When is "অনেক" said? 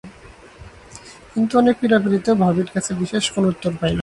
1.57-1.75